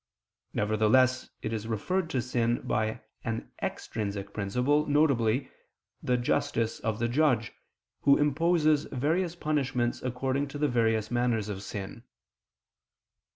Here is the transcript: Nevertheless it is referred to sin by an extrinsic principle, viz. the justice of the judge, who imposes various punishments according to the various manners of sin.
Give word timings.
Nevertheless 0.51 1.29
it 1.43 1.53
is 1.53 1.67
referred 1.67 2.09
to 2.09 2.23
sin 2.23 2.61
by 2.63 3.01
an 3.23 3.51
extrinsic 3.61 4.33
principle, 4.33 4.83
viz. 5.15 5.45
the 6.01 6.17
justice 6.17 6.79
of 6.79 6.97
the 6.97 7.07
judge, 7.07 7.53
who 8.01 8.17
imposes 8.17 8.85
various 8.85 9.35
punishments 9.35 10.01
according 10.01 10.47
to 10.47 10.57
the 10.57 10.67
various 10.67 11.11
manners 11.11 11.49
of 11.49 11.61
sin. 11.61 12.01